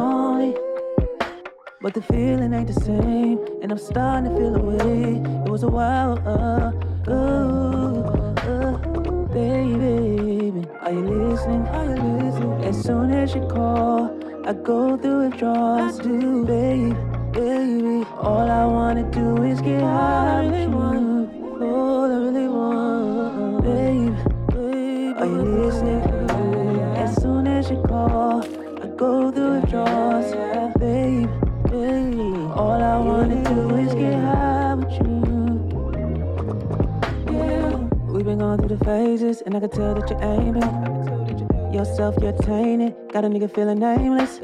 [1.81, 5.15] But the feeling ain't the same, and I'm starting to feel away.
[5.45, 7.11] It was a while ago,
[8.37, 8.77] uh,
[9.33, 10.65] baby.
[10.79, 11.67] Are you listening?
[11.67, 12.63] Are you listening?
[12.63, 16.93] As soon as you call, I go through withdrawals, do, baby,
[17.33, 18.05] baby.
[18.15, 21.08] All I wanna do is get high with you.
[38.59, 41.73] Through the phases, and I can tell that you're aiming.
[41.73, 42.95] Yourself, you're tainted.
[43.13, 44.39] Got a nigga feeling nameless.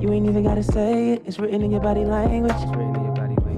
[0.00, 2.60] You ain't even gotta say it, it's written in your body language.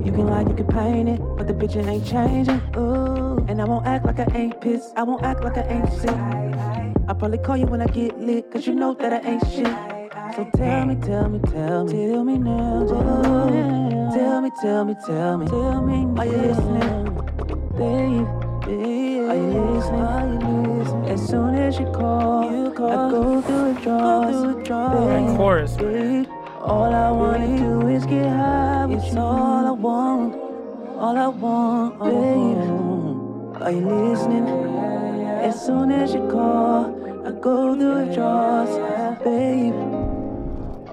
[0.04, 2.60] You can lie, you can paint it, but the picture ain't changing.
[2.76, 4.92] Ooh, and I won't act like I ain't pissed.
[4.96, 6.10] I won't act like I ain't sick.
[7.08, 9.76] I'll probably call you when I get lit, cause you know that I ain't shit.
[10.34, 14.84] So tell me, tell me, tell me, tell me now, tell me, tell me, tell
[14.84, 17.04] me, tell me, tell me, are you listening,
[17.76, 18.52] babe?
[18.64, 19.51] babe are you
[19.82, 20.00] listening?
[20.02, 21.08] Are you listening?
[21.10, 26.26] As soon as you call, you call I go through withdrawals, That chorus, man.
[26.60, 29.18] All I wanna do is get high with you.
[29.18, 30.34] all I want,
[30.98, 33.62] all I want, babe.
[33.62, 34.46] Are you listening?
[35.48, 36.86] As soon as you call,
[37.26, 38.70] I go through withdrawals,
[39.24, 39.74] babe.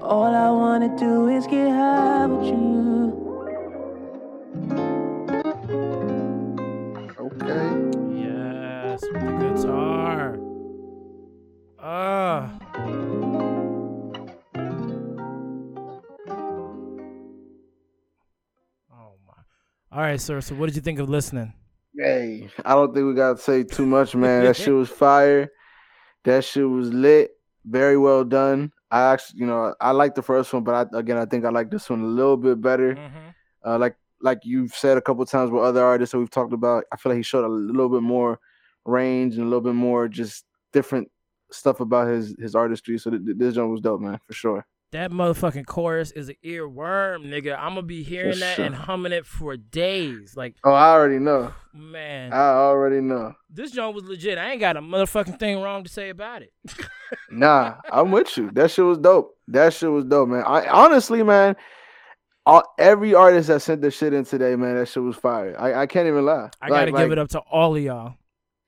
[0.02, 2.89] All I wanna do is get high with you.
[12.02, 12.50] Ah.
[18.90, 19.34] Oh my.
[19.92, 20.40] All right, sir.
[20.40, 21.52] So, what did you think of listening?
[21.94, 24.44] Hey, I don't think we gotta say too much, man.
[24.44, 25.50] That shit was fire.
[26.24, 27.32] That shit was lit.
[27.66, 28.72] Very well done.
[28.90, 31.50] I actually, you know, I like the first one, but I, again, I think I
[31.50, 32.96] like this one a little bit better.
[33.62, 36.84] Uh, like like you've said a couple times with other artists that we've talked about,
[36.90, 38.40] I feel like he showed a little bit more
[38.86, 41.10] range and a little bit more just different
[41.52, 42.98] stuff about his his artistry.
[42.98, 44.66] So th- th- this joint was dope, man, for sure.
[44.92, 47.56] That motherfucking chorus is an earworm, nigga.
[47.56, 50.34] I'm gonna be hearing that and humming it for days.
[50.36, 51.52] Like, Oh, I already know.
[51.72, 53.34] man, I already know.
[53.48, 54.36] this joint was legit.
[54.36, 56.52] I ain't got a motherfucking thing wrong to say about it.
[57.28, 58.50] Nah, I'm with you.
[58.52, 59.36] That shit was dope.
[59.48, 60.44] That shit was dope, man.
[60.46, 61.56] I honestly, man,
[62.46, 65.56] all, every artist that sent this shit in today, man, that shit was fire.
[65.58, 66.50] I, I can't even lie.
[66.62, 68.14] I gotta give it up to all of y'all.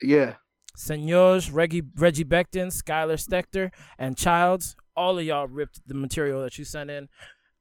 [0.03, 0.35] Yeah,
[0.77, 4.77] Senors, Reggie, Reggie Beckton, Skylar Stechter, and Childs.
[4.97, 7.09] All of y'all ripped the material that you sent in.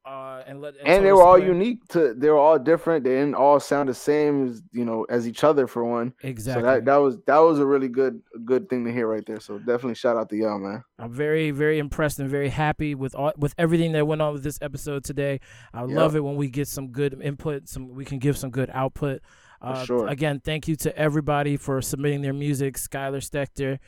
[0.04, 1.78] Uh, and let and told they were all unique.
[1.90, 3.04] To they were all different.
[3.04, 6.16] They didn't all sound the same as you know as each other for one.
[6.24, 6.64] Exactly.
[6.64, 9.40] So that that was that was a really good good thing to hear right there.
[9.40, 10.84] So definitely shout out to y'all, man.
[10.98, 14.44] I'm very, very impressed and very happy with all with everything that went on with
[14.44, 15.40] this episode today.
[15.72, 15.90] I Yep.
[15.96, 19.22] love it when we get some good input, some we can give some good output.
[19.62, 20.08] Uh, sure.
[20.08, 22.76] Again, thank you to everybody for submitting their music.
[22.78, 23.80] Skylar Stechter,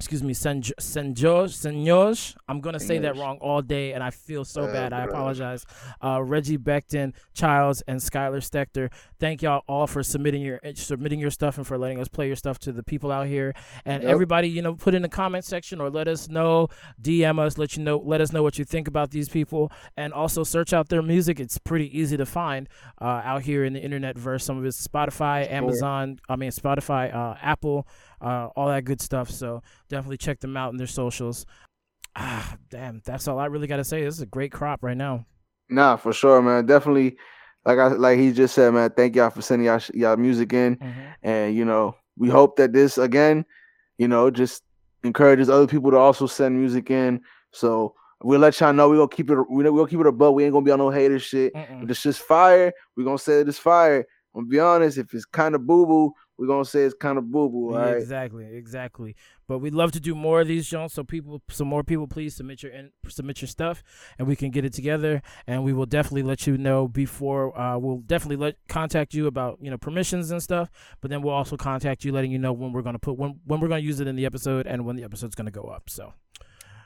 [0.00, 2.36] excuse me, Senj- Senjoj, Senjoj.
[2.48, 4.92] I'm gonna say that wrong all day, and I feel so Uh, bad.
[4.92, 5.66] I apologize.
[6.00, 8.90] Uh, Reggie Beckton, Childs, and Skylar Stechter.
[9.18, 12.36] Thank y'all all for submitting your submitting your stuff and for letting us play your
[12.36, 13.52] stuff to the people out here.
[13.84, 14.12] And Yep.
[14.12, 16.68] everybody, you know, put in the comment section or let us know,
[17.02, 20.12] DM us, let you know, let us know what you think about these people, and
[20.12, 21.40] also search out their music.
[21.40, 22.68] It's pretty easy to find
[23.00, 24.44] uh, out here in the internet verse.
[24.44, 27.84] Some of it's Spotify, Amazon, I mean Spotify, uh, Apple,
[28.20, 29.30] uh, all that good stuff.
[29.30, 31.46] So definitely check them out in their socials.
[32.16, 34.02] Ah, damn, that's all I really got to say.
[34.02, 35.26] This is a great crop right now.
[35.68, 36.66] Nah, for sure, man.
[36.66, 37.16] Definitely,
[37.64, 38.90] like I like he just said, man.
[38.90, 40.78] Thank y'all for sending y'all y'all music in,
[41.22, 43.44] and you know we hope that this again,
[43.98, 44.62] you know, just
[45.04, 47.20] encourages other people to also send music in.
[47.52, 49.38] So we'll let y'all know we gonna keep it.
[49.50, 50.34] We we'll keep it above.
[50.34, 51.52] We ain't gonna be on no hater shit.
[51.54, 54.04] If it's just fire, we gonna say that it's fire.
[54.34, 54.98] I'm gonna be honest.
[54.98, 57.72] If it's kind of boo boo, we're gonna say it's kind of boo boo.
[57.72, 57.96] Yeah, right.
[57.96, 59.16] Exactly, exactly.
[59.48, 60.92] But we'd love to do more of these, Jones.
[60.92, 63.82] So people, some more people, please submit your in, submit your stuff,
[64.18, 65.20] and we can get it together.
[65.46, 67.58] And we will definitely let you know before.
[67.58, 70.70] Uh, we'll definitely let contact you about you know permissions and stuff.
[71.00, 73.58] But then we'll also contact you, letting you know when we're gonna put when when
[73.58, 75.90] we're gonna use it in the episode and when the episode's gonna go up.
[75.90, 76.14] So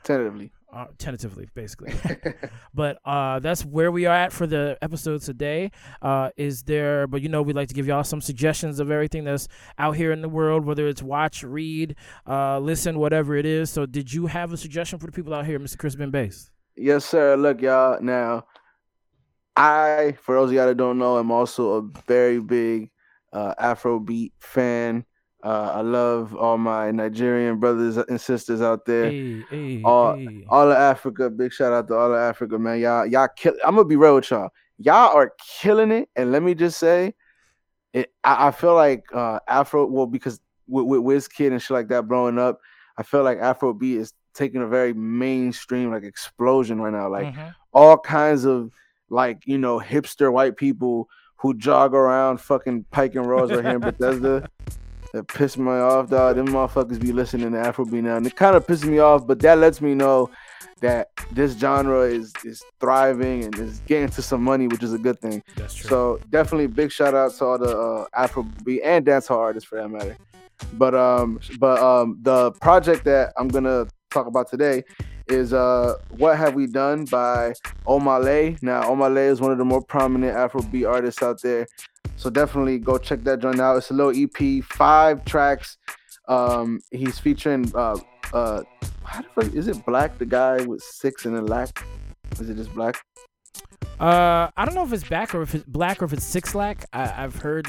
[0.03, 0.51] Tentatively.
[0.73, 1.93] Uh, tentatively, basically.
[2.73, 5.71] but uh, that's where we are at for the episode today.
[6.01, 7.07] Uh, is there?
[7.07, 9.47] But you know, we'd like to give y'all some suggestions of everything that's
[9.77, 11.95] out here in the world, whether it's watch, read,
[12.27, 13.69] uh, listen, whatever it is.
[13.69, 15.77] So, did you have a suggestion for the people out here, Mr.
[15.77, 16.51] Chris Ben Bass?
[16.75, 17.35] Yes, sir.
[17.35, 18.01] Look, y'all.
[18.01, 18.45] Now,
[19.55, 22.89] I, for those of y'all that don't know, I'm also a very big
[23.31, 25.05] uh, Afrobeat fan.
[25.43, 29.11] Uh, I love all my Nigerian brothers and sisters out there.
[29.11, 30.45] Hey, hey, all, hey.
[30.47, 31.29] all of Africa.
[31.29, 32.79] Big shout out to all of Africa, man.
[32.79, 33.53] Y'all, y'all kill.
[33.65, 34.49] I'm gonna be real with y'all.
[34.77, 37.13] Y'all are killing it, and let me just say,
[37.91, 38.13] it.
[38.23, 39.85] I, I feel like uh, Afro.
[39.85, 42.59] Well, because with, with Wizkid and shit like that, blowing up,
[42.97, 47.09] I feel like Afrobeat is taking a very mainstream like explosion right now.
[47.09, 47.53] Like Mhm.
[47.73, 48.71] all kinds of
[49.09, 53.75] like you know hipster white people who jog around fucking Pike and Rose right here
[53.75, 54.47] in Bethesda.
[55.13, 56.37] That piss me off, dog.
[56.37, 59.27] Them motherfuckers be listening to Afrobeat now, and it kind of pisses me off.
[59.27, 60.31] But that lets me know
[60.81, 64.97] that this genre is is thriving and is getting to some money, which is a
[64.97, 65.43] good thing.
[65.55, 65.89] That's true.
[65.89, 69.87] So definitely big shout out to all the uh, Afrobeat and dancehall artists for that
[69.87, 70.17] matter.
[70.73, 74.83] But um, but um, the project that I'm gonna talk about today
[75.27, 77.53] is uh, what have we done by
[77.85, 78.57] Omah Lay.
[78.63, 81.67] Now Omah Lay is one of the more prominent Afrobeat artists out there.
[82.23, 83.75] So definitely go check that joint out.
[83.75, 85.75] It's a little EP, five tracks.
[86.29, 87.97] Um, he's featuring uh
[88.31, 88.63] uh,
[89.35, 91.85] fuck is it Black, the guy with six and a lack?
[92.39, 93.03] Is it just Black?
[93.99, 96.55] uh, I don't know if it's back or if it's black or if it's six
[96.55, 96.85] lack.
[96.93, 97.67] I, I've heard.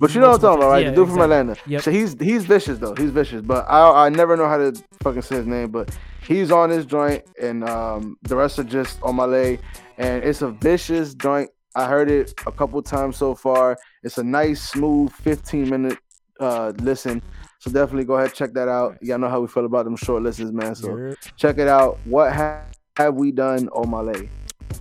[0.00, 0.84] But you know what I'm talking about, right?
[0.84, 0.96] times.
[0.96, 1.20] the dude from.
[1.22, 1.56] Atlanta.
[1.68, 1.82] Yep.
[1.82, 2.96] So he's he's vicious though.
[2.96, 3.40] He's vicious.
[3.40, 4.74] But I I never know how to
[5.04, 5.70] fucking say his name.
[5.70, 5.96] But
[6.26, 9.58] he's on his joint, and um the rest are just Omah Lay.
[9.96, 11.50] And it's a vicious joint.
[11.76, 13.78] I heard it a couple times so far.
[14.02, 15.98] It's a nice, smooth 15 minute
[16.40, 17.22] uh listen.
[17.58, 18.98] So definitely go ahead check that out.
[19.02, 20.74] Y'all know how we feel about them short listens, man.
[20.74, 21.98] So You're- check it out.
[22.04, 22.64] What ha-
[22.96, 24.28] have we done Omah Lay?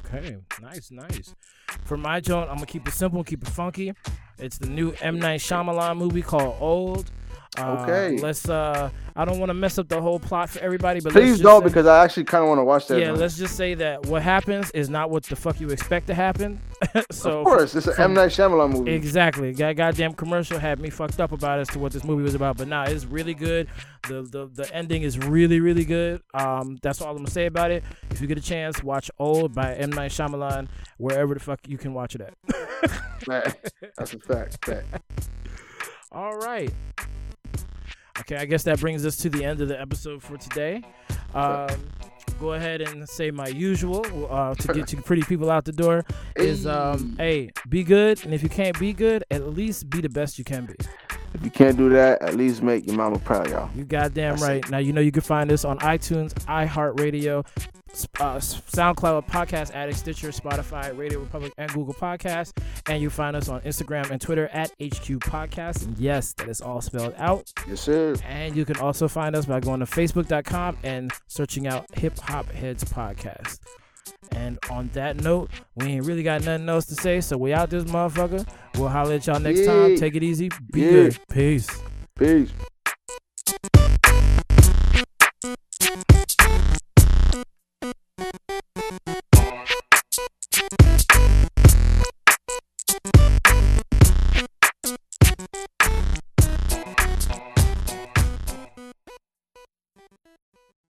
[0.06, 1.36] Okay, nice, nice.
[1.86, 3.94] For my joint, I'm gonna keep it simple, keep it funky.
[4.38, 7.12] It's the new M Night Shyamalan movie called Old.
[7.58, 8.18] Uh, Okay.
[8.18, 8.48] Let's.
[8.48, 11.62] Uh, I don't want to mess up the whole plot for everybody, but Please don't
[11.64, 12.98] say- because I actually kind of want to watch that.
[13.02, 16.14] yeah, let's just say that what happens is not what the fuck you expect to
[16.14, 16.62] happen.
[17.12, 18.92] so of course, it's an from- M Night Shyamalan movie.
[18.94, 19.52] Exactly.
[19.52, 22.56] That goddamn commercial had me fucked up about as to what this movie was about.
[22.56, 23.68] But nah, it's really good.
[24.08, 26.22] The the, the ending is really, really good.
[26.34, 27.84] Um, that's all I'm gonna say about it.
[28.12, 29.90] If you get a chance, watch Old by M.
[29.90, 32.34] Night Shyamalan, wherever the fuck you can watch it at.
[33.98, 34.66] That's a fact.
[34.66, 35.02] fact.
[36.14, 36.72] all right.
[38.22, 40.84] Okay, I guess that brings us to the end of the episode for today.
[41.34, 41.70] Um,
[42.40, 46.06] go ahead and say my usual uh, to get you pretty people out the door
[46.36, 50.10] is um, hey, be good, and if you can't be good, at least be the
[50.10, 50.76] best you can be.
[51.34, 53.70] If you can't do that, at least make your mama proud, y'all.
[53.76, 54.70] You goddamn That's right.
[54.70, 57.46] Now you know you can find us on iTunes, iHeartRadio,
[58.20, 62.54] uh, SoundCloud, Podcast Addict, Stitcher, Spotify, Radio Republic, and Google Podcasts.
[62.88, 65.86] And you find us on Instagram and Twitter at HQ Podcast.
[65.86, 67.52] And yes, that is all spelled out.
[67.68, 68.16] Yes, sir.
[68.26, 72.50] And you can also find us by going to Facebook.com and searching out Hip Hop
[72.52, 73.60] Heads Podcast.
[74.32, 77.70] And on that note, we ain't really got nothing else to say, so we out
[77.70, 78.48] this motherfucker.
[78.76, 79.66] We'll holler at y'all next yeah.
[79.66, 79.98] time.
[79.98, 80.50] Take it easy.
[80.72, 80.90] Be yeah.
[80.92, 81.20] good.
[81.30, 81.70] Peace.
[82.18, 82.52] Peace.